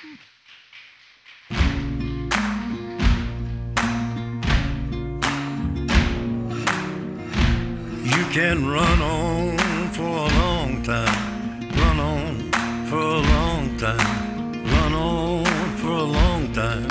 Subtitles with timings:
[0.00, 0.10] You
[8.30, 9.58] can run on
[9.90, 12.52] for a long time, run on
[12.86, 15.44] for a long time, run on
[15.78, 16.88] for a long time.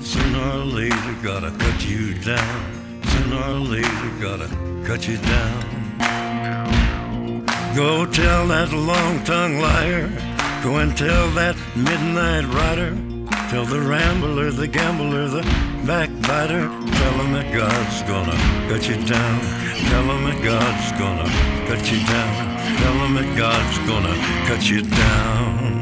[0.00, 3.02] Sooner or later, gotta cut you down.
[3.02, 4.48] Sooner or later, gotta
[4.86, 5.64] cut you down.
[7.74, 10.33] Go tell that long tongued liar.
[10.64, 12.96] Go and tell that midnight rider.
[13.50, 15.42] Tell the rambler, the gambler, the
[15.86, 16.66] backbiter.
[16.68, 18.32] Tell him that God's gonna
[18.66, 19.40] cut you down.
[19.90, 21.28] Tell him that God's gonna
[21.68, 22.56] cut you down.
[22.78, 24.16] Tell him that God's gonna
[24.48, 25.74] cut you down.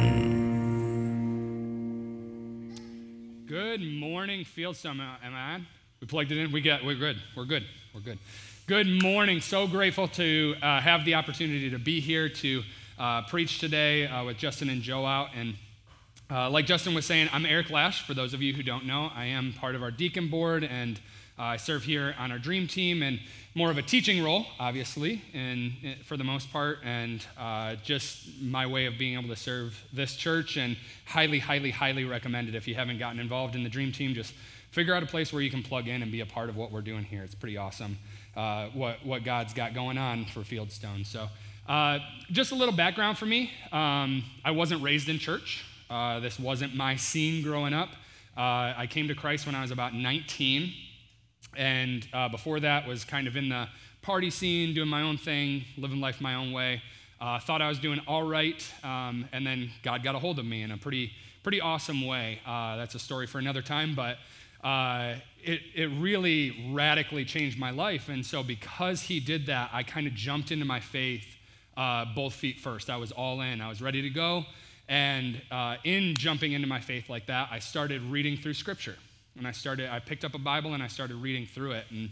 [3.46, 4.98] Good morning, Fieldstone.
[5.22, 5.66] Am I on?
[6.00, 6.50] We plugged it in.
[6.50, 6.84] We got.
[6.84, 7.18] We're good.
[7.36, 7.64] We're good.
[7.94, 8.18] We're good.
[8.66, 9.40] Good morning.
[9.42, 12.64] So grateful to uh, have the opportunity to be here to
[13.02, 15.30] uh, preach today uh, with Justin and Joe out.
[15.34, 15.54] And
[16.30, 18.06] uh, like Justin was saying, I'm Eric Lash.
[18.06, 21.00] For those of you who don't know, I am part of our deacon board and
[21.36, 23.18] uh, I serve here on our dream team and
[23.56, 25.72] more of a teaching role, obviously, and
[26.04, 30.14] for the most part, and uh, just my way of being able to serve this
[30.14, 30.56] church.
[30.56, 34.14] And highly, highly, highly recommended if you haven't gotten involved in the dream team.
[34.14, 34.32] Just
[34.70, 36.70] figure out a place where you can plug in and be a part of what
[36.70, 37.24] we're doing here.
[37.24, 37.98] It's pretty awesome
[38.36, 41.04] uh, what, what God's got going on for Fieldstone.
[41.04, 41.28] So,
[41.72, 41.98] uh,
[42.30, 46.74] just a little background for me um, I wasn't raised in church, uh, this wasn't
[46.74, 47.88] my scene growing up.
[48.36, 50.70] Uh, I came to Christ when I was about 19,
[51.56, 53.68] and uh, before that was kind of in the
[54.02, 56.82] party scene, doing my own thing, living life my own way.
[57.18, 60.44] Uh, thought I was doing all right, um, and then God got a hold of
[60.44, 61.10] me in a pretty,
[61.42, 62.40] pretty awesome way.
[62.44, 64.18] that's a story for another time, but
[65.42, 68.10] it, it really radically changed my life.
[68.10, 71.31] And so, because he did that, I kind of jumped into my faith
[71.76, 72.90] uh, both feet first.
[72.90, 74.44] I was all in, I was ready to go.
[74.88, 78.96] And uh, in jumping into my faith like that, I started reading through scripture.
[79.38, 81.86] And I started, I picked up a Bible and I started reading through it.
[81.90, 82.10] And,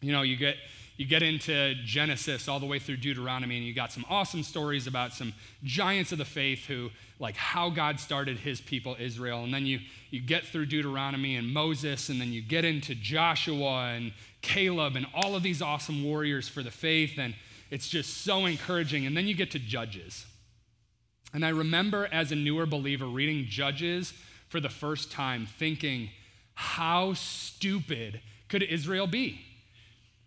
[0.00, 0.56] you know, you get,
[0.98, 4.86] you get into Genesis all the way through Deuteronomy, and you got some awesome stories
[4.86, 5.32] about some
[5.64, 9.42] giants of the faith who, like, how God started his people, Israel.
[9.42, 9.80] And then you,
[10.10, 14.12] you get through Deuteronomy and Moses, and then you get into Joshua and
[14.42, 17.16] Caleb and all of these awesome warriors for the faith.
[17.16, 17.34] And
[17.72, 19.04] it's just so encouraging.
[19.04, 20.26] And then you get to Judges.
[21.34, 24.14] And I remember as a newer believer reading Judges
[24.48, 26.10] for the first time, thinking,
[26.54, 29.40] how stupid could Israel be?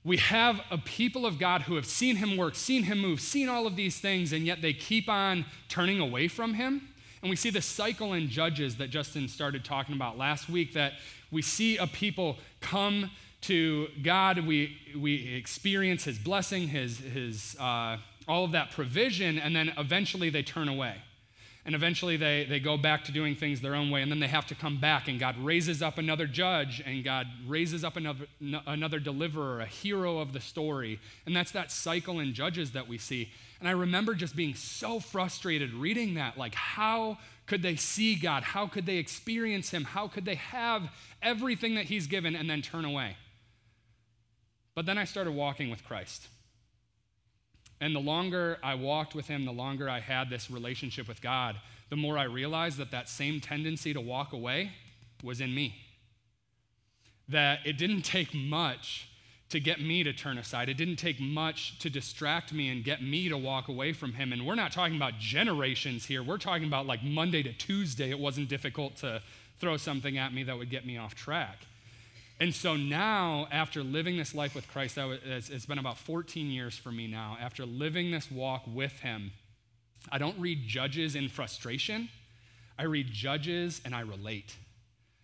[0.06, 3.50] we have a people of God who have seen him work, seen him move, seen
[3.50, 6.90] all of these things, and yet they keep on turning away from him.
[7.24, 10.94] And we see the cycle in Judges that Justin started talking about last week that
[11.32, 13.10] we see a people come
[13.46, 17.98] to God, we, we experience his blessing, his, his, uh,
[18.28, 20.96] all of that provision, and then eventually they turn away.
[21.66, 24.28] And eventually they, they go back to doing things their own way, and then they
[24.28, 28.28] have to come back, and God raises up another judge, and God raises up another,
[28.68, 31.00] another deliverer, a hero of the story.
[31.26, 33.32] And that's that cycle in Judges that we see.
[33.60, 36.38] And I remember just being so frustrated reading that.
[36.38, 37.18] Like, how
[37.48, 38.44] could they see God?
[38.44, 39.86] How could they experience Him?
[39.86, 40.92] How could they have
[41.22, 43.18] everything that He's given and then turn away?
[44.76, 46.28] But then I started walking with Christ.
[47.82, 51.56] And the longer I walked with him, the longer I had this relationship with God,
[51.90, 54.72] the more I realized that that same tendency to walk away
[55.24, 55.76] was in me.
[57.28, 59.10] That it didn't take much
[59.50, 60.70] to get me to turn aside.
[60.70, 64.34] It didn't take much to distract me and get me to walk away from him.
[64.34, 66.24] And we're not talking about generations here.
[66.24, 68.10] We're talking about like Monday to Tuesday.
[68.10, 69.22] It wasn't difficult to
[69.60, 71.66] throw something at me that would get me off track.
[72.40, 76.92] And so now, after living this life with Christ, it's been about 14 years for
[76.92, 77.38] me now.
[77.40, 79.32] After living this walk with Him,
[80.12, 82.10] I don't read Judges in frustration.
[82.78, 84.58] I read Judges and I relate.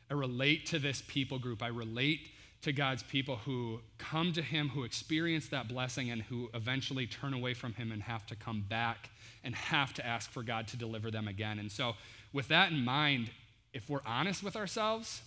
[0.09, 1.61] I relate to this people group.
[1.61, 2.29] I relate
[2.61, 7.33] to God's people who come to Him, who experience that blessing, and who eventually turn
[7.33, 9.09] away from Him and have to come back
[9.43, 11.59] and have to ask for God to deliver them again.
[11.59, 11.95] And so,
[12.31, 13.31] with that in mind,
[13.73, 15.23] if we're honest with ourselves,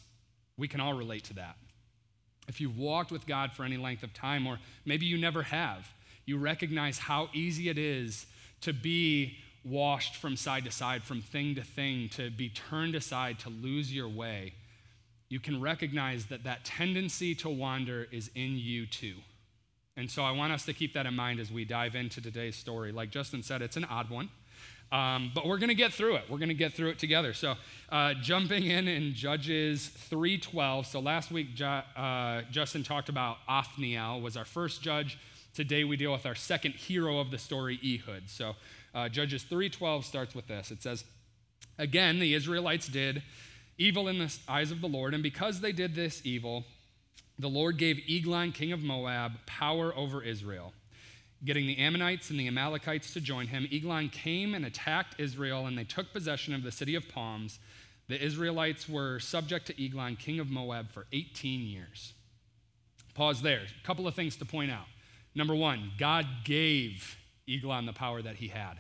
[0.56, 1.56] we can all relate to that.
[2.48, 5.92] If you've walked with God for any length of time, or maybe you never have,
[6.26, 8.26] you recognize how easy it is
[8.62, 13.38] to be washed from side to side, from thing to thing, to be turned aside,
[13.40, 14.52] to lose your way.
[15.28, 19.16] You can recognize that that tendency to wander is in you too.
[19.96, 22.56] And so I want us to keep that in mind as we dive into today's
[22.56, 22.92] story.
[22.92, 24.28] Like Justin said, it's an odd one.
[24.94, 26.30] Um, but we're going to get through it.
[26.30, 27.34] We're going to get through it together.
[27.34, 27.56] So,
[27.88, 30.86] uh, jumping in in Judges 3:12.
[30.86, 35.18] So last week, uh, Justin talked about Othniel was our first judge.
[35.52, 38.28] Today we deal with our second hero of the story, Ehud.
[38.28, 38.54] So,
[38.94, 40.70] uh, Judges 3:12 starts with this.
[40.70, 41.04] It says,
[41.76, 43.24] Again, the Israelites did
[43.76, 46.66] evil in the eyes of the Lord, and because they did this evil,
[47.36, 50.72] the Lord gave Eglon, king of Moab, power over Israel.
[51.42, 55.78] Getting the Ammonites and the Amalekites to join him, Eglon came and attacked Israel, and
[55.78, 57.58] they took possession of the city of palms.
[58.08, 62.12] The Israelites were subject to Eglon, king of Moab, for 18 years.
[63.14, 63.62] Pause there.
[63.82, 64.86] A couple of things to point out.
[65.34, 67.16] Number one, God gave
[67.48, 68.74] Eglon the power that he had.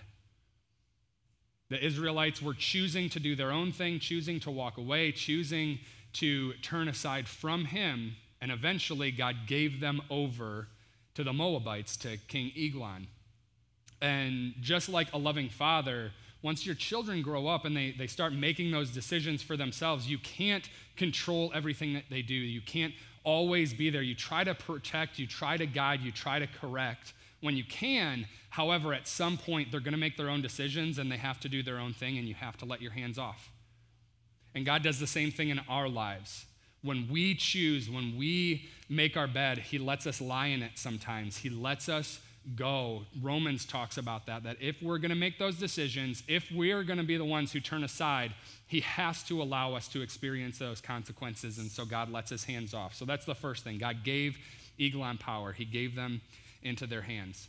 [1.70, 5.78] The Israelites were choosing to do their own thing, choosing to walk away, choosing
[6.14, 10.68] to turn aside from him, and eventually God gave them over
[11.14, 13.06] to the Moabites, to King Eglon.
[14.00, 16.12] And just like a loving father,
[16.42, 20.18] once your children grow up and they, they start making those decisions for themselves, you
[20.18, 22.34] can't control everything that they do.
[22.34, 22.92] You can't
[23.24, 24.02] always be there.
[24.02, 28.26] You try to protect, you try to guide, you try to correct when you can.
[28.50, 31.48] However, at some point, they're going to make their own decisions and they have to
[31.48, 33.50] do their own thing, and you have to let your hands off.
[34.54, 36.46] And God does the same thing in our lives.
[36.84, 41.38] When we choose, when we make our bed, He lets us lie in it sometimes.
[41.38, 42.20] He lets us
[42.56, 43.06] go.
[43.22, 46.98] Romans talks about that, that if we're going to make those decisions, if we're going
[46.98, 48.34] to be the ones who turn aside,
[48.66, 51.56] He has to allow us to experience those consequences.
[51.56, 52.94] And so God lets His hands off.
[52.94, 53.78] So that's the first thing.
[53.78, 54.36] God gave
[54.78, 56.20] Eglon power, He gave them
[56.62, 57.48] into their hands.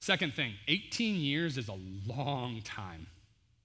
[0.00, 3.06] Second thing 18 years is a long time.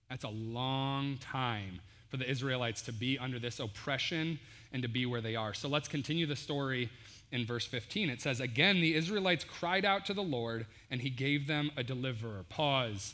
[0.07, 1.81] That's a long time
[2.17, 4.39] for the Israelites to be under this oppression
[4.71, 5.53] and to be where they are.
[5.53, 6.89] So let's continue the story
[7.31, 8.09] in verse 15.
[8.09, 11.83] It says, Again, the Israelites cried out to the Lord, and he gave them a
[11.83, 12.45] deliverer.
[12.49, 13.13] Pause.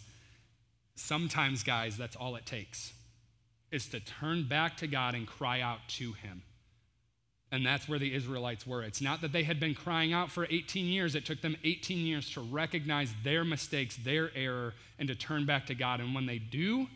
[0.95, 2.93] Sometimes, guys, that's all it takes,
[3.71, 6.43] is to turn back to God and cry out to him.
[7.51, 8.81] And that's where the Israelites were.
[8.81, 11.13] It's not that they had been crying out for 18 years.
[11.13, 15.67] It took them 18 years to recognize their mistakes, their error, and to turn back
[15.67, 15.99] to God.
[15.99, 16.87] And when they do,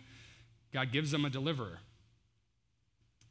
[0.74, 1.80] God gives them a deliverer.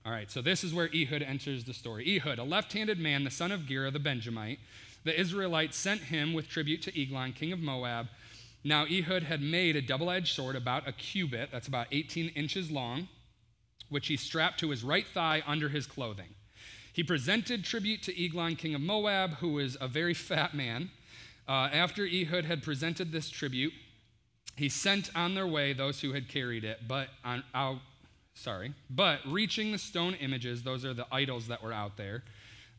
[0.07, 2.17] All right, so this is where Ehud enters the story.
[2.17, 4.61] Ehud, a left handed man, the son of Gera the Benjamite,
[5.03, 8.07] the Israelites sent him with tribute to Eglon, king of Moab.
[8.63, 12.71] Now, Ehud had made a double edged sword about a cubit, that's about 18 inches
[12.71, 13.09] long,
[13.89, 16.37] which he strapped to his right thigh under his clothing.
[16.93, 20.93] He presented tribute to Eglon, king of Moab, who was a very fat man.
[21.49, 23.73] Uh, after Ehud had presented this tribute,
[24.55, 27.79] he sent on their way those who had carried it, but on, out,
[28.37, 32.23] sorry, but reaching the stone images, those are the idols that were out there,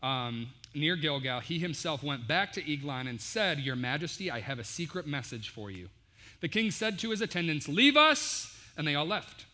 [0.01, 4.59] um, near Gilgal, he himself went back to Eglon and said, Your Majesty, I have
[4.59, 5.89] a secret message for you.
[6.39, 9.45] The king said to his attendants, Leave us, and they all left.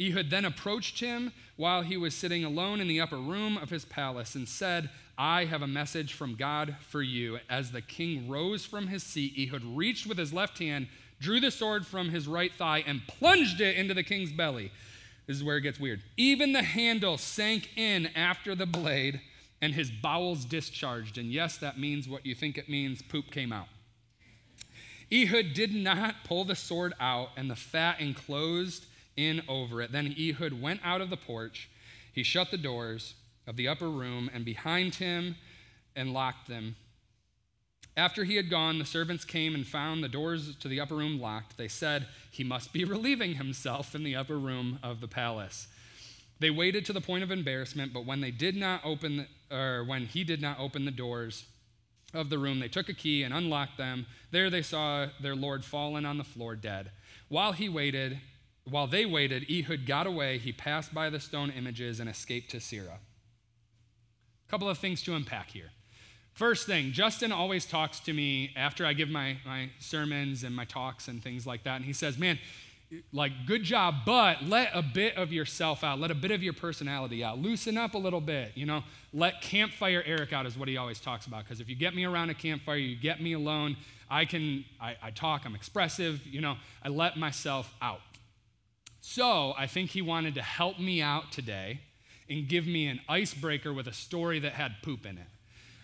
[0.00, 3.84] Ehud then approached him while he was sitting alone in the upper room of his
[3.84, 7.38] palace and said, I have a message from God for you.
[7.50, 10.86] As the king rose from his seat, Ehud reached with his left hand,
[11.20, 14.70] drew the sword from his right thigh, and plunged it into the king's belly.
[15.28, 16.00] This is where it gets weird.
[16.16, 19.20] Even the handle sank in after the blade,
[19.60, 21.18] and his bowels discharged.
[21.18, 23.68] And yes, that means what you think it means poop came out.
[25.12, 28.86] Ehud did not pull the sword out, and the fat enclosed
[29.16, 29.92] in over it.
[29.92, 31.68] Then Ehud went out of the porch.
[32.12, 33.14] He shut the doors
[33.46, 35.36] of the upper room and behind him
[35.94, 36.76] and locked them.
[37.98, 41.20] After he had gone, the servants came and found the doors to the upper room
[41.20, 41.58] locked.
[41.58, 45.66] They said, He must be relieving himself in the upper room of the palace.
[46.38, 49.82] They waited to the point of embarrassment, but when they did not open, the, or
[49.82, 51.46] when he did not open the doors
[52.14, 54.06] of the room, they took a key and unlocked them.
[54.30, 56.92] There they saw their Lord fallen on the floor dead.
[57.28, 58.20] While he waited,
[58.62, 60.38] while they waited, Ehud got away.
[60.38, 63.00] He passed by the stone images and escaped to Seirah.
[64.46, 65.72] A couple of things to unpack here.
[66.38, 70.64] First thing, Justin always talks to me after I give my, my sermons and my
[70.64, 71.74] talks and things like that.
[71.74, 72.38] And he says, Man,
[73.12, 75.98] like, good job, but let a bit of yourself out.
[75.98, 77.40] Let a bit of your personality out.
[77.40, 78.84] Loosen up a little bit, you know.
[79.12, 81.42] Let campfire Eric out, is what he always talks about.
[81.42, 83.76] Because if you get me around a campfire, you get me alone,
[84.08, 86.54] I can, I, I talk, I'm expressive, you know,
[86.84, 87.98] I let myself out.
[89.00, 91.80] So I think he wanted to help me out today
[92.30, 95.26] and give me an icebreaker with a story that had poop in it.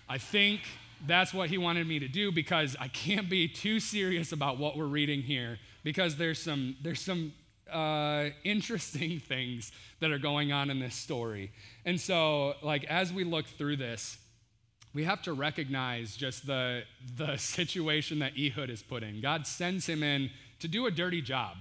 [0.09, 0.61] I think
[1.07, 4.77] that's what he wanted me to do because I can't be too serious about what
[4.77, 7.33] we're reading here because there's some, there's some
[7.71, 11.53] uh, interesting things that are going on in this story.
[11.85, 14.19] And so, like, as we look through this,
[14.95, 16.83] we have to recognize just the,
[17.17, 19.21] the situation that Ehud is put in.
[19.21, 20.31] God sends him in
[20.61, 21.57] to do a dirty job.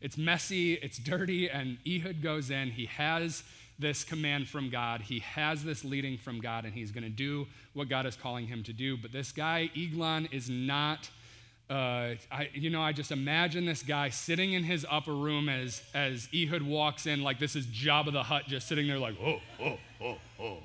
[0.00, 2.72] It's messy, it's dirty, and Ehud goes in.
[2.72, 3.44] He has
[3.82, 5.02] this command from God.
[5.02, 8.46] He has this leading from God, and he's going to do what God is calling
[8.46, 8.96] him to do.
[8.96, 11.10] But this guy, Eglon, is not
[11.70, 15.82] uh, I, you know, I just imagine this guy sitting in his upper room as,
[15.94, 19.40] as Ehud walks in, like this is Jabba the Hutt, just sitting there, like, oh,
[19.58, 20.58] oh, oh, oh.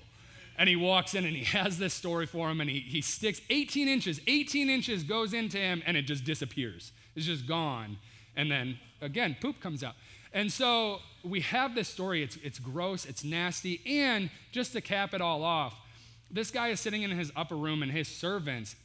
[0.57, 3.39] And he walks in and he has this story for him, and he, he sticks
[3.49, 6.91] 18 inches, 18 inches goes into him, and it just disappears.
[7.15, 7.99] It's just gone.
[8.35, 9.93] And then again, poop comes out.
[10.33, 12.23] And so we have this story.
[12.23, 13.81] It's, it's gross, it's nasty.
[13.85, 15.75] And just to cap it all off,
[16.29, 18.75] this guy is sitting in his upper room, and his servants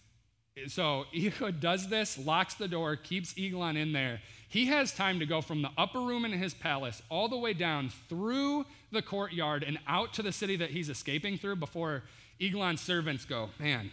[0.67, 4.21] so Ehud does this, locks the door, keeps Eglon in there.
[4.49, 7.55] He has time to go from the upper room in his palace all the way
[7.55, 12.03] down through the courtyard and out to the city that he's escaping through before
[12.39, 13.91] Eglon's servants go, Man,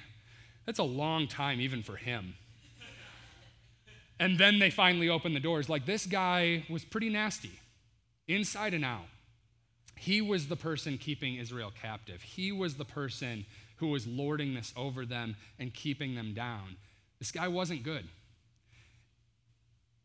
[0.66, 2.36] that's a long time even for him.
[4.20, 5.70] And then they finally open the doors.
[5.70, 7.60] Like this guy was pretty nasty,
[8.28, 9.08] inside and out.
[9.96, 12.22] He was the person keeping Israel captive.
[12.22, 13.46] He was the person
[13.78, 16.76] who was lording this over them and keeping them down.
[17.20, 18.06] This guy wasn't good.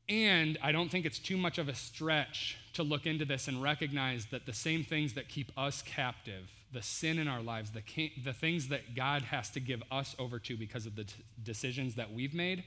[0.09, 3.63] And I don't think it's too much of a stretch to look into this and
[3.63, 8.11] recognize that the same things that keep us captive, the sin in our lives, the,
[8.23, 11.95] the things that God has to give us over to because of the t- decisions
[11.95, 12.65] that we've made,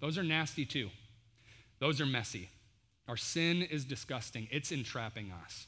[0.00, 0.90] those are nasty too.
[1.78, 2.50] Those are messy.
[3.08, 5.66] Our sin is disgusting, it's entrapping us.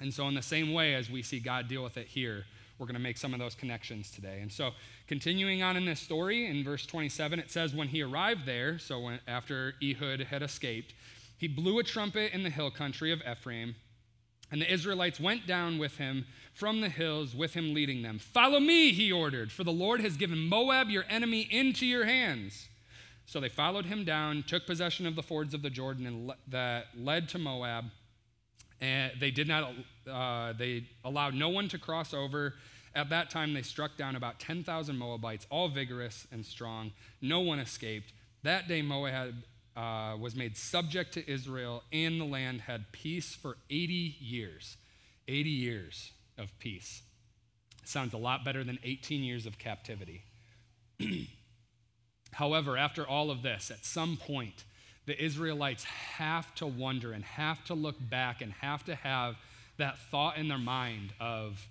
[0.00, 2.44] And so, in the same way as we see God deal with it here,
[2.78, 4.40] we're going to make some of those connections today.
[4.42, 4.72] And so,
[5.06, 9.00] continuing on in this story, in verse 27, it says, When he arrived there, so
[9.00, 10.92] when, after Ehud had escaped,
[11.38, 13.76] he blew a trumpet in the hill country of Ephraim,
[14.50, 18.18] and the Israelites went down with him from the hills, with him leading them.
[18.18, 22.68] Follow me, he ordered, for the Lord has given Moab, your enemy, into your hands.
[23.26, 26.36] So they followed him down, took possession of the fords of the Jordan and le-
[26.48, 27.86] that led to Moab.
[28.80, 29.72] And they did not,
[30.10, 32.54] uh, they allowed no one to cross over.
[32.94, 36.92] At that time, they struck down about 10,000 Moabites, all vigorous and strong.
[37.20, 38.12] No one escaped.
[38.42, 39.34] That day, Moab
[39.76, 44.76] uh, was made subject to Israel, and the land had peace for 80 years.
[45.26, 47.02] 80 years of peace.
[47.84, 50.22] Sounds a lot better than 18 years of captivity.
[52.36, 54.64] However, after all of this, at some point,
[55.06, 59.36] the Israelites have to wonder and have to look back and have to have
[59.78, 61.66] that thought in their mind of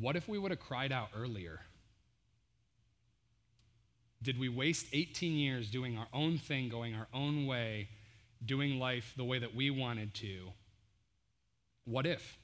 [0.00, 1.62] what if we would have cried out earlier?
[4.22, 7.88] Did we waste 18 years doing our own thing, going our own way,
[8.44, 10.52] doing life the way that we wanted to?
[11.84, 12.38] What if?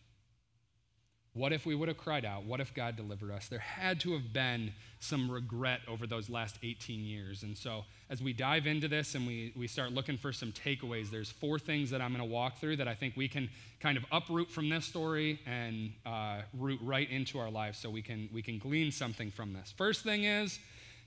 [1.34, 2.46] What if we would have cried out?
[2.46, 3.46] What if God delivered us?
[3.46, 7.42] There had to have been some regret over those last 18 years.
[7.42, 11.10] And so, as we dive into this and we, we start looking for some takeaways,
[11.10, 13.98] there's four things that I'm going to walk through that I think we can kind
[13.98, 18.28] of uproot from this story and uh, root right into our lives so we can,
[18.32, 19.74] we can glean something from this.
[19.76, 20.60] First thing is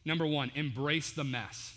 [0.04, 1.74] number one, embrace the mess.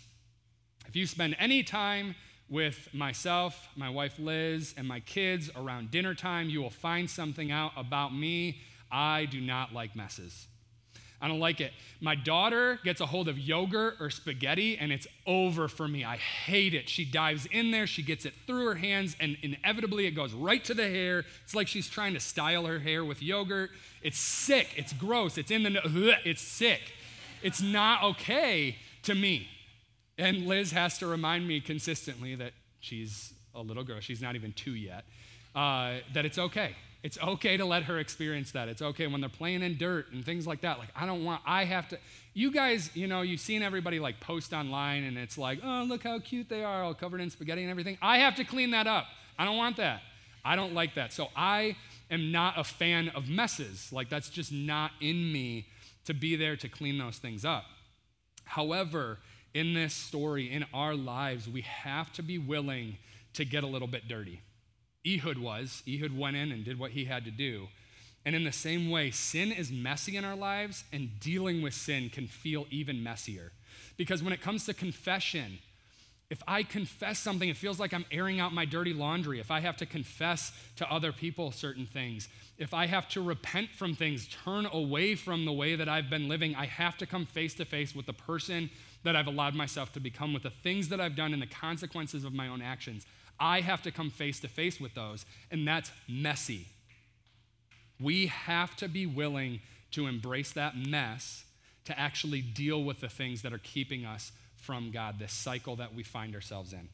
[0.88, 2.16] If you spend any time
[2.48, 7.52] with myself, my wife Liz, and my kids around dinner time, you will find something
[7.52, 8.58] out about me.
[8.90, 10.48] I do not like messes.
[11.20, 11.72] I don't like it.
[12.00, 16.04] My daughter gets a hold of yogurt or spaghetti and it's over for me.
[16.04, 16.88] I hate it.
[16.88, 20.64] She dives in there, she gets it through her hands, and inevitably it goes right
[20.64, 21.24] to the hair.
[21.44, 23.70] It's like she's trying to style her hair with yogurt.
[24.00, 24.68] It's sick.
[24.76, 25.38] It's gross.
[25.38, 26.82] It's in the, it's sick.
[27.42, 29.48] It's not okay to me.
[30.18, 34.52] And Liz has to remind me consistently that she's a little girl, she's not even
[34.52, 35.04] two yet,
[35.54, 36.74] uh, that it's okay.
[37.02, 38.68] It's okay to let her experience that.
[38.68, 40.78] It's okay when they're playing in dirt and things like that.
[40.78, 41.98] Like, I don't want, I have to.
[42.34, 46.02] You guys, you know, you've seen everybody like post online and it's like, oh, look
[46.02, 47.98] how cute they are, all covered in spaghetti and everything.
[48.02, 49.06] I have to clean that up.
[49.38, 50.02] I don't want that.
[50.44, 51.12] I don't like that.
[51.12, 51.76] So I
[52.10, 53.92] am not a fan of messes.
[53.92, 55.66] Like, that's just not in me
[56.04, 57.64] to be there to clean those things up.
[58.44, 59.18] However,
[59.54, 62.96] in this story, in our lives, we have to be willing
[63.34, 64.40] to get a little bit dirty.
[65.06, 65.82] Ehud was.
[65.88, 67.68] Ehud went in and did what he had to do.
[68.24, 72.10] And in the same way, sin is messy in our lives, and dealing with sin
[72.10, 73.52] can feel even messier.
[73.96, 75.60] Because when it comes to confession,
[76.30, 79.40] if I confess something, it feels like I'm airing out my dirty laundry.
[79.40, 82.28] If I have to confess to other people certain things,
[82.58, 86.28] if I have to repent from things, turn away from the way that I've been
[86.28, 88.68] living, I have to come face to face with the person
[89.04, 92.24] that I've allowed myself to become, with the things that I've done and the consequences
[92.24, 93.06] of my own actions.
[93.40, 96.66] I have to come face to face with those, and that's messy.
[98.00, 99.60] We have to be willing
[99.92, 101.44] to embrace that mess
[101.84, 105.94] to actually deal with the things that are keeping us from God, this cycle that
[105.94, 106.88] we find ourselves in.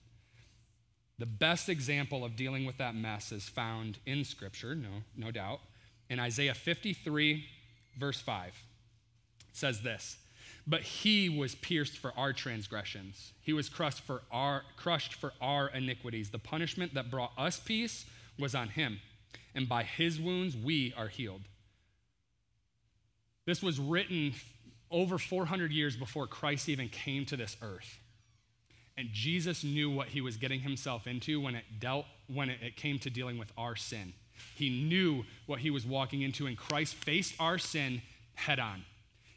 [1.19, 5.61] The best example of dealing with that mess is found in Scripture, no, no doubt,
[6.11, 7.45] in Isaiah 53,
[7.99, 8.47] verse 5.
[8.47, 10.17] It says this
[10.67, 13.33] but he was pierced for our transgressions.
[13.43, 16.31] He was crushed for our, crushed for our iniquities.
[16.31, 18.07] The punishment that brought us peace
[18.39, 19.01] was on him,
[19.55, 21.43] and by his wounds we are healed.
[23.47, 24.35] This was written
[24.91, 27.99] over 400 years before Christ even came to this earth.
[28.97, 32.77] And Jesus knew what he was getting himself into when it dealt when it, it
[32.77, 34.15] came to dealing with our sin.
[34.55, 38.03] He knew what he was walking into, and Christ faced our sin
[38.35, 38.85] head on.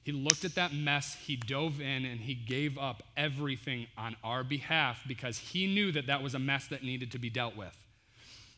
[0.08, 4.42] He looked at that mess, he dove in, and he gave up everything on our
[4.42, 7.78] behalf because he knew that that was a mess that needed to be dealt with.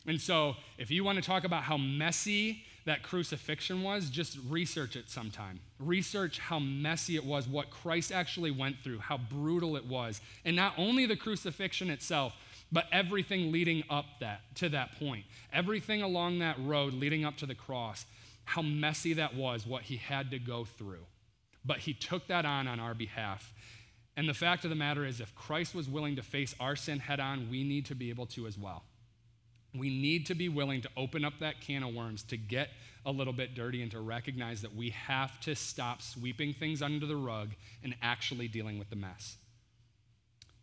[0.05, 4.95] And so, if you want to talk about how messy that crucifixion was, just research
[4.95, 5.59] it sometime.
[5.79, 10.21] Research how messy it was, what Christ actually went through, how brutal it was.
[10.45, 12.35] And not only the crucifixion itself,
[12.71, 15.25] but everything leading up that to that point.
[15.51, 18.05] Everything along that road leading up to the cross,
[18.45, 21.07] how messy that was, what he had to go through.
[21.69, 23.53] But he took that on on our behalf.
[24.17, 26.97] And the fact of the matter is, if Christ was willing to face our sin
[26.97, 28.85] head on, we need to be able to as well.
[29.75, 32.69] We need to be willing to open up that can of worms, to get
[33.05, 37.05] a little bit dirty, and to recognize that we have to stop sweeping things under
[37.05, 37.49] the rug
[37.83, 39.37] and actually dealing with the mess.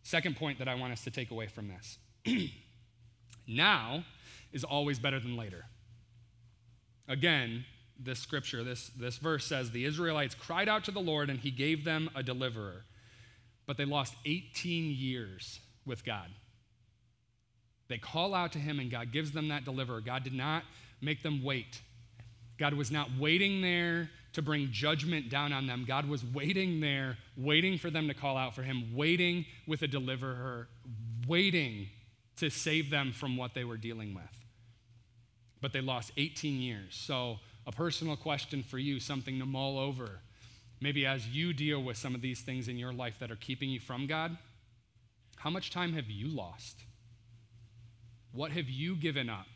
[0.03, 1.99] Second point that I want us to take away from this
[3.47, 4.03] now
[4.51, 5.67] is always better than later.
[7.07, 7.63] Again,
[7.99, 11.51] this scripture, this, this verse says, The Israelites cried out to the Lord and he
[11.51, 12.83] gave them a deliverer.
[13.65, 16.27] But they lost 18 years with God.
[17.87, 20.01] They call out to him and God gives them that deliverer.
[20.01, 20.63] God did not
[21.01, 21.81] make them wait.
[22.57, 25.85] God was not waiting there to bring judgment down on them.
[25.87, 29.87] God was waiting there, waiting for them to call out for him, waiting with a
[29.87, 30.67] deliverer,
[31.27, 31.87] waiting
[32.37, 34.23] to save them from what they were dealing with.
[35.61, 36.95] But they lost 18 years.
[36.95, 40.21] So a personal question for you, something to mull over.
[40.79, 43.69] Maybe as you deal with some of these things in your life that are keeping
[43.69, 44.37] you from God,
[45.35, 46.83] how much time have you lost?
[48.31, 49.47] What have you given up?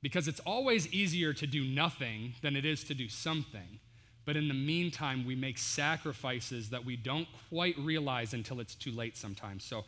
[0.00, 3.80] Because it's always easier to do nothing than it is to do something.
[4.24, 8.92] But in the meantime, we make sacrifices that we don't quite realize until it's too
[8.92, 9.64] late sometimes.
[9.64, 9.84] So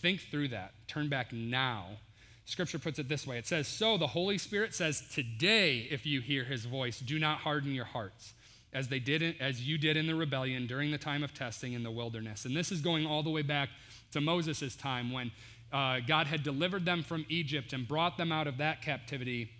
[0.00, 0.72] think through that.
[0.86, 1.98] Turn back now
[2.46, 6.20] Scripture puts it this way it says, So the Holy Spirit says, Today, if you
[6.20, 8.34] hear his voice, do not harden your hearts,
[8.72, 11.72] as, they did in, as you did in the rebellion during the time of testing
[11.72, 12.44] in the wilderness.
[12.44, 13.70] And this is going all the way back
[14.12, 15.30] to Moses' time when
[15.72, 19.50] uh, God had delivered them from Egypt and brought them out of that captivity.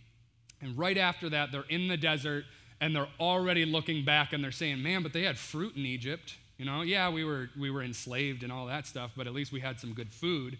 [0.60, 2.44] And right after that, they're in the desert
[2.80, 6.36] and they're already looking back and they're saying, Man, but they had fruit in Egypt.
[6.58, 9.52] You know, yeah, we were, we were enslaved and all that stuff, but at least
[9.52, 10.58] we had some good food.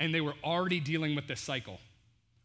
[0.00, 1.78] And they were already dealing with this cycle,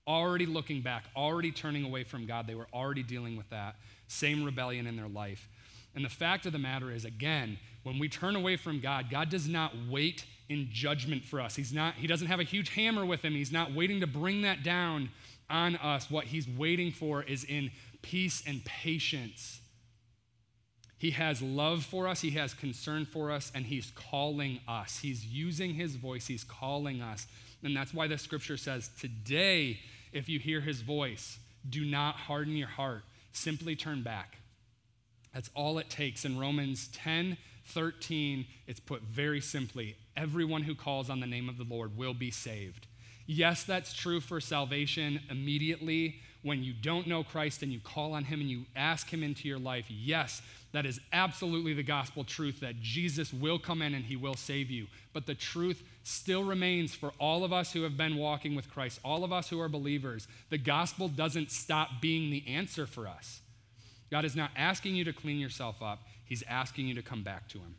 [0.08, 2.48] already looking back, already turning away from God.
[2.48, 3.76] They were already dealing with that
[4.08, 5.50] same rebellion in their life.
[5.96, 9.30] And the fact of the matter is, again, when we turn away from God, God
[9.30, 11.56] does not wait in judgment for us.
[11.56, 13.34] He's not, he doesn't have a huge hammer with him.
[13.34, 15.10] He's not waiting to bring that down
[15.50, 16.10] on us.
[16.10, 19.62] What he's waiting for is in peace and patience.
[21.00, 25.00] He has love for us, he has concern for us, and he's calling us.
[25.00, 27.26] He's using his voice, he's calling us.
[27.64, 29.80] And that's why the scripture says, Today,
[30.12, 33.04] if you hear his voice, do not harden your heart.
[33.32, 34.40] Simply turn back.
[35.34, 36.26] That's all it takes.
[36.26, 41.58] In Romans 10 13, it's put very simply everyone who calls on the name of
[41.58, 42.88] the Lord will be saved.
[43.28, 48.24] Yes, that's true for salvation immediately when you don't know Christ and you call on
[48.24, 49.86] him and you ask him into your life.
[49.88, 54.36] Yes, that is absolutely the gospel truth that Jesus will come in and he will
[54.36, 54.88] save you.
[55.14, 59.00] But the truth still remains for all of us who have been walking with Christ,
[59.04, 60.28] all of us who are believers.
[60.50, 63.42] The gospel doesn't stop being the answer for us.
[64.12, 67.48] God is not asking you to clean yourself up, he's asking you to come back
[67.50, 67.76] to him.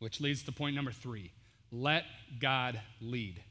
[0.00, 1.30] Which leads to point number three
[1.70, 2.04] let
[2.40, 3.42] God lead.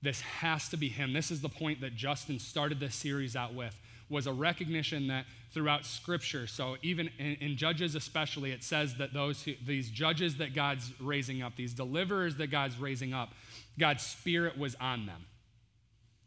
[0.00, 1.12] This has to be him.
[1.12, 5.26] This is the point that Justin started this series out with was a recognition that
[5.52, 10.36] throughout Scripture, so even in, in, Judges especially, it says that those who, these judges
[10.36, 13.30] that God's raising up, these deliverers that God's raising up,
[13.78, 15.26] God's Spirit was on them.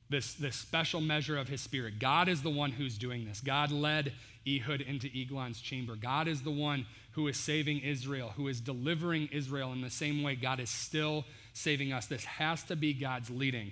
[0.10, 2.00] This, this special measure of His Spirit.
[2.00, 3.40] God is the one who's doing this.
[3.40, 4.14] God led
[4.48, 5.96] Ehud into Eglon's chamber.
[5.96, 10.24] God is the one who is saving Israel, who is delivering Israel in the same
[10.24, 12.08] way God is still saving us.
[12.08, 13.72] This has to be God's leading.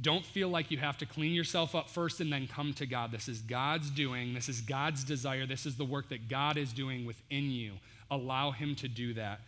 [0.00, 3.10] Don't feel like you have to clean yourself up first and then come to God.
[3.10, 4.32] This is God's doing.
[4.32, 5.44] This is God's desire.
[5.44, 7.74] This is the work that God is doing within you.
[8.10, 9.40] Allow Him to do that.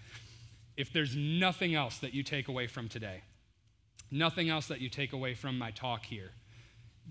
[0.77, 3.23] If there's nothing else that you take away from today,
[4.11, 6.33] nothing else that you take away from my talk here,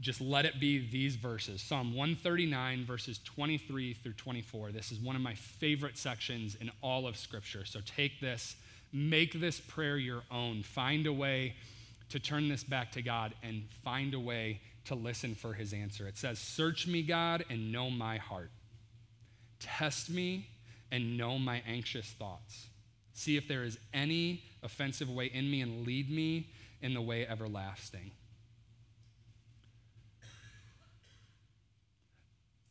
[0.02, 4.71] just let it be these verses Psalm 139, verses 23 through 24.
[4.71, 7.65] This is one of my favorite sections in all of Scripture.
[7.65, 8.56] So take this,
[8.91, 10.63] make this prayer your own.
[10.63, 11.56] Find a way
[12.09, 16.07] to turn this back to God and find a way to listen for his answer.
[16.07, 18.51] It says, Search me, God, and know my heart.
[19.59, 20.47] Test me
[20.91, 22.67] and know my anxious thoughts.
[23.13, 26.47] See if there is any offensive way in me and lead me
[26.81, 28.11] in the way everlasting.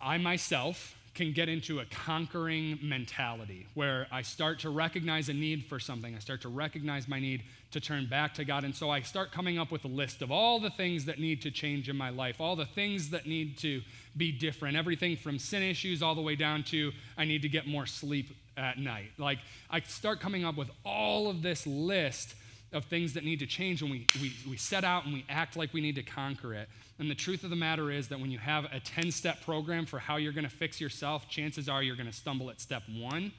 [0.01, 5.65] I myself can get into a conquering mentality where I start to recognize a need
[5.65, 6.15] for something.
[6.15, 8.63] I start to recognize my need to turn back to God.
[8.63, 11.43] And so I start coming up with a list of all the things that need
[11.43, 13.83] to change in my life, all the things that need to
[14.17, 17.67] be different, everything from sin issues all the way down to I need to get
[17.67, 19.11] more sleep at night.
[19.19, 22.37] Like I start coming up with all of this list
[22.73, 25.57] of things that need to change, and we, we, we set out and we act
[25.57, 26.69] like we need to conquer it.
[26.99, 29.87] And the truth of the matter is that when you have a 10 step program
[29.87, 32.83] for how you're going to fix yourself, chances are you're going to stumble at step
[32.91, 33.33] one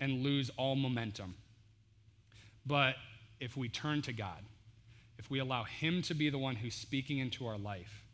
[0.00, 1.34] and lose all momentum.
[2.64, 2.96] But
[3.40, 4.42] if we turn to God,
[5.18, 8.04] if we allow Him to be the one who's speaking into our life,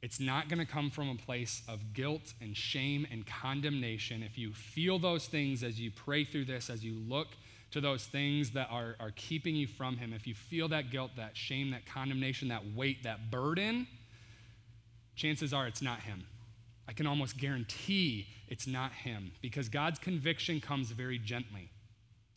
[0.00, 4.22] it's not going to come from a place of guilt and shame and condemnation.
[4.22, 7.28] If you feel those things as you pray through this, as you look
[7.70, 11.12] to those things that are, are keeping you from Him, if you feel that guilt,
[11.16, 13.86] that shame, that condemnation, that weight, that burden,
[15.16, 16.24] chances are it's not Him.
[16.88, 21.70] I can almost guarantee it's not Him because God's conviction comes very gently,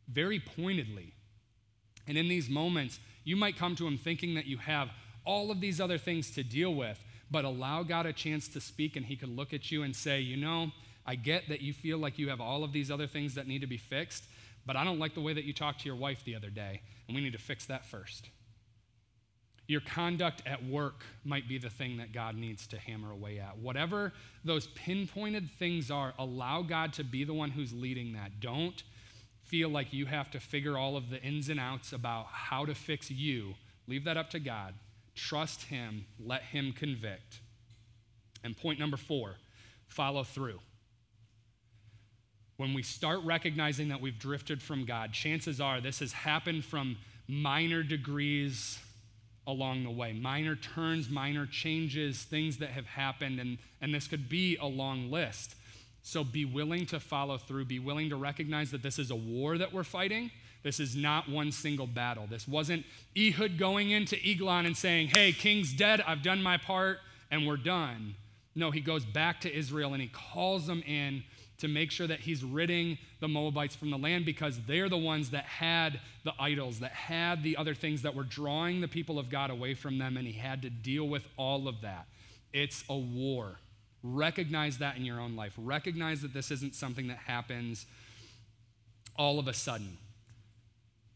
[0.10, 1.14] very pointedly.
[2.08, 4.90] And in these moments, you might come to Him thinking that you have
[5.26, 8.98] all of these other things to deal with, but allow God a chance to speak,
[8.98, 10.72] and He could look at you and say, You know,
[11.06, 13.62] I get that you feel like you have all of these other things that need
[13.62, 14.26] to be fixed,
[14.66, 16.82] but I don't like the way that you talked to your wife the other day,
[17.08, 18.30] and we need to fix that first.
[19.68, 23.58] Your conduct at work might be the thing that God needs to hammer away at.
[23.58, 24.12] Whatever
[24.44, 28.40] those pinpointed things are, allow God to be the one who's leading that.
[28.40, 28.84] Don't
[29.44, 32.76] feel like you have to figure all of the ins and outs about how to
[32.76, 33.54] fix you.
[33.88, 34.74] Leave that up to God.
[35.16, 37.40] Trust Him, let Him convict.
[38.44, 39.36] And point number four
[39.88, 40.60] follow through
[42.62, 46.96] when we start recognizing that we've drifted from God, chances are this has happened from
[47.28, 48.78] minor degrees
[49.48, 54.30] along the way, minor turns, minor changes, things that have happened, and, and this could
[54.30, 55.56] be a long list.
[56.04, 59.58] So be willing to follow through, be willing to recognize that this is a war
[59.58, 60.30] that we're fighting.
[60.62, 62.28] This is not one single battle.
[62.30, 62.86] This wasn't
[63.18, 67.00] Ehud going into Eglon and saying, Hey, king's dead, I've done my part,
[67.32, 68.14] and we're done.
[68.54, 71.24] No, he goes back to Israel and he calls them in
[71.62, 75.30] to make sure that he's ridding the Moabites from the land because they're the ones
[75.30, 79.30] that had the idols, that had the other things that were drawing the people of
[79.30, 82.08] God away from them, and he had to deal with all of that.
[82.52, 83.60] It's a war.
[84.04, 85.54] Recognize that in your own life.
[85.58, 87.86] Recognize that this isn't something that happens
[89.16, 89.98] all of a sudden.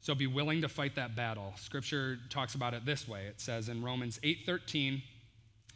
[0.02, 1.54] So be willing to fight that battle.
[1.58, 3.26] Scripture talks about it this way.
[3.26, 5.02] It says in Romans 8:13,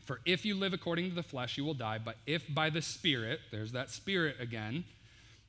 [0.10, 2.00] for if you live according to the flesh, you will die.
[2.04, 4.86] But if by the Spirit, there's that Spirit again,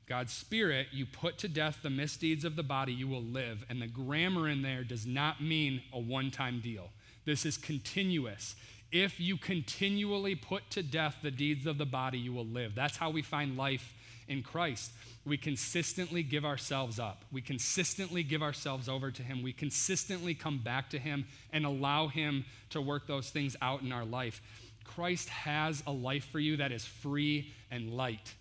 [0.07, 3.65] God's Spirit, you put to death the misdeeds of the body, you will live.
[3.71, 6.91] And the grammar in there does not mean a one time deal.
[7.25, 8.55] This is continuous.
[8.91, 12.75] If you continually put to death the deeds of the body, you will live.
[12.75, 13.93] That's how we find life
[14.27, 14.91] in Christ.
[15.25, 17.23] We consistently give ourselves up.
[17.31, 19.43] We consistently give ourselves over to Him.
[19.43, 23.91] We consistently come back to Him and allow Him to work those things out in
[23.91, 24.41] our life.
[24.83, 28.33] Christ has a life for you that is free and light.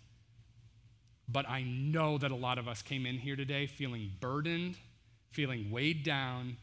[1.28, 4.76] But I know that a lot of us came in here today feeling burdened,
[5.30, 6.56] feeling weighed down,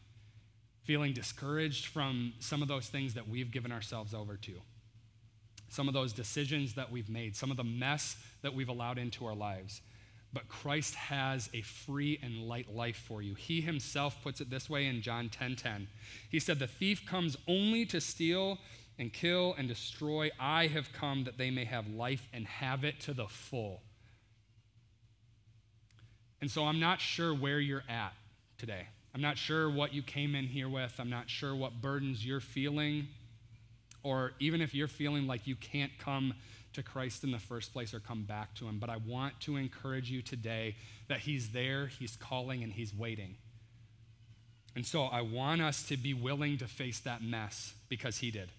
[0.88, 4.54] feeling discouraged from some of those things that we've given ourselves over to
[5.68, 9.26] some of those decisions that we've made, some of the mess that we've allowed into
[9.26, 9.82] our lives.
[10.32, 13.34] But Christ has a free and light life for you.
[13.34, 15.56] He himself puts it this way in John 10:10.
[15.56, 15.88] 10, 10.
[16.30, 18.58] He said, "The thief comes only to steal
[18.98, 20.30] and kill and destroy.
[20.40, 23.82] I have come that they may have life and have it to the full."
[26.40, 28.14] And so I'm not sure where you're at
[28.56, 28.88] today.
[29.14, 30.94] I'm not sure what you came in here with.
[30.98, 33.08] I'm not sure what burdens you're feeling
[34.02, 36.34] or even if you're feeling like you can't come
[36.74, 38.78] to Christ in the first place or come back to Him.
[38.78, 40.76] But I want to encourage you today
[41.08, 43.36] that He's there, He's calling, and He's waiting.
[44.76, 48.50] And so I want us to be willing to face that mess because He did.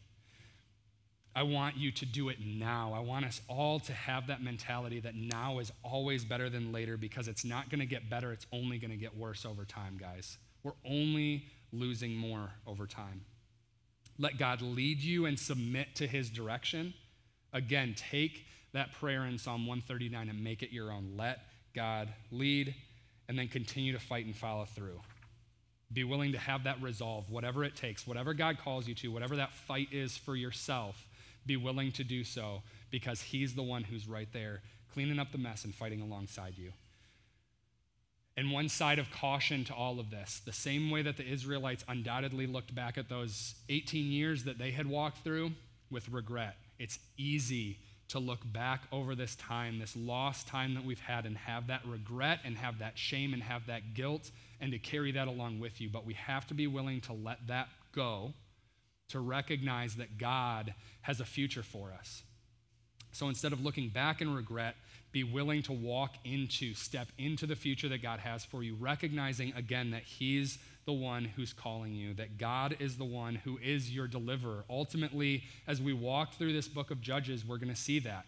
[1.36, 2.94] I want you to do it now.
[2.94, 6.98] I want us all to have that mentality that now is always better than later
[6.98, 9.98] because it's not going to get better, it's only going to get worse over time,
[9.98, 10.38] guys.
[10.64, 13.22] We're only losing more over time.
[14.18, 16.94] Let God lead you and submit to his direction.
[17.54, 21.14] Again, take that prayer in Psalm 139 and make it your own.
[21.16, 21.40] Let
[21.74, 22.76] God lead
[23.28, 25.00] and then continue to fight and follow through.
[25.92, 29.36] Be willing to have that resolve, whatever it takes, whatever God calls you to, whatever
[29.38, 31.08] that fight is for yourself,
[31.50, 34.62] be willing to do so because He's the one who's right there
[34.94, 36.72] cleaning up the mess and fighting alongside you.
[38.38, 41.84] And one side of caution to all of this, the same way that the Israelites
[41.88, 45.52] undoubtedly looked back at those 18 years that they had walked through
[45.92, 46.56] with regret.
[46.78, 51.38] It's easy to look back over this time, this lost time that we've had, and
[51.38, 54.32] have that regret and have that shame and have that guilt
[54.62, 55.90] and to carry that along with you.
[55.90, 58.34] But we have to be willing to let that go,
[59.10, 62.24] to recognize that God has a future for us.
[63.12, 64.76] So instead of looking back in regret,
[65.12, 69.54] be willing to walk into, step into the future that God has for you, recognizing
[69.54, 73.92] again that He's the one who's calling you, that God is the one who is
[73.92, 74.64] your deliverer.
[74.70, 78.26] Ultimately, as we walk through this book of Judges, we're going to see that.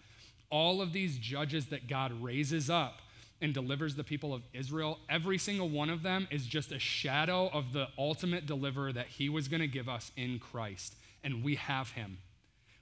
[0.50, 3.02] All of these judges that God raises up
[3.42, 7.48] and delivers the people of Israel, every single one of them is just a shadow
[7.48, 10.96] of the ultimate deliverer that He was going to give us in Christ.
[11.24, 12.20] And we have Him.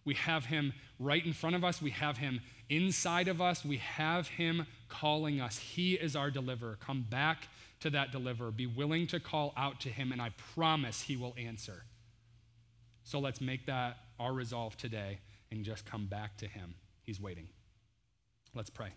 [0.05, 1.83] We have him right in front of us.
[1.83, 3.63] We have him inside of us.
[3.63, 5.59] We have him calling us.
[5.59, 6.77] He is our deliverer.
[6.79, 7.47] Come back
[7.81, 8.49] to that deliverer.
[8.49, 11.83] Be willing to call out to him, and I promise he will answer.
[13.03, 15.19] So let's make that our resolve today
[15.51, 16.75] and just come back to him.
[17.03, 17.49] He's waiting.
[18.55, 18.93] Let's pray.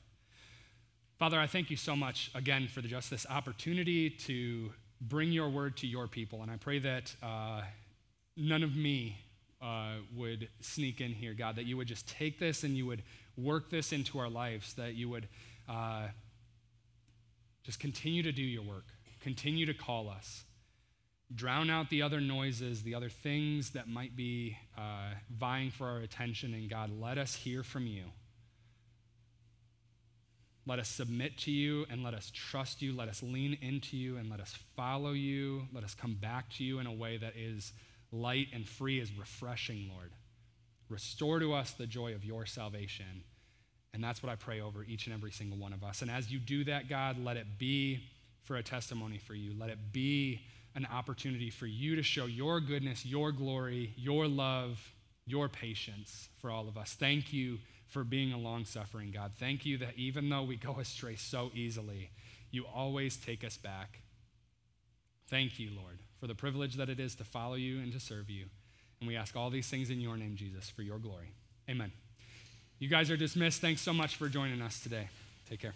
[1.22, 5.76] Father, I thank you so much again for just this opportunity to bring your word
[5.76, 6.42] to your people.
[6.42, 7.60] And I pray that uh,
[8.36, 9.18] none of me
[9.62, 13.04] uh, would sneak in here, God, that you would just take this and you would
[13.36, 15.28] work this into our lives, that you would
[15.68, 16.08] uh,
[17.62, 18.86] just continue to do your work,
[19.20, 20.42] continue to call us,
[21.32, 25.98] drown out the other noises, the other things that might be uh, vying for our
[25.98, 28.06] attention, and God, let us hear from you.
[30.64, 32.94] Let us submit to you and let us trust you.
[32.94, 35.64] Let us lean into you and let us follow you.
[35.72, 37.72] Let us come back to you in a way that is
[38.12, 40.12] light and free is refreshing, Lord.
[40.88, 43.24] Restore to us the joy of your salvation.
[43.94, 46.00] And that's what I pray over each and every single one of us.
[46.00, 48.04] And as you do that, God, let it be
[48.44, 49.52] for a testimony for you.
[49.58, 50.42] Let it be
[50.74, 54.92] an opportunity for you to show your goodness, your glory, your love,
[55.26, 56.94] your patience for all of us.
[56.94, 57.58] Thank you
[57.92, 59.32] for being a long suffering God.
[59.38, 62.10] Thank you that even though we go astray so easily,
[62.50, 64.00] you always take us back.
[65.28, 68.30] Thank you, Lord for the privilege that it is to follow you and to serve
[68.30, 68.44] you.
[69.00, 71.32] And we ask all these things in your name, Jesus, for your glory.
[71.68, 71.90] Amen.
[72.78, 73.60] You guys are dismissed.
[73.60, 75.08] Thanks so much for joining us today.
[75.50, 75.74] Take care.